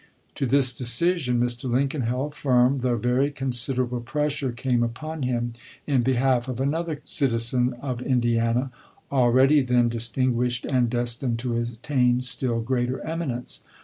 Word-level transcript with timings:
To 0.33 0.47
this 0.47 0.73
decision 0.73 1.39
Mr. 1.39 1.69
Lincoln 1.69 2.01
held 2.01 2.33
firm, 2.33 2.79
though 2.79 2.97
very 2.97 3.29
considerable 3.29 3.99
pressure 4.01 4.51
came 4.51 4.81
upon 4.81 5.21
him 5.21 5.53
in 5.85 6.01
behalf 6.01 6.47
of 6.47 6.59
another 6.59 6.95
citi 7.05 7.37
zen 7.37 7.73
of 7.81 8.01
Indiana, 8.01 8.71
already 9.11 9.61
then 9.61 9.89
distinguished 9.89 10.65
and 10.65 10.89
destined 10.89 11.37
to 11.45 11.55
attain 11.55 12.23
still 12.23 12.61
greater 12.61 12.99
eminence. 13.05 13.61